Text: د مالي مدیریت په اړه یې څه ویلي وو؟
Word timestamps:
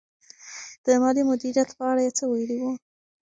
د 0.85 0.87
مالي 1.01 1.23
مدیریت 1.29 1.69
په 1.77 1.83
اړه 1.91 2.01
یې 2.05 2.11
څه 2.17 2.23
ویلي 2.31 2.57
وو؟ 2.61 2.71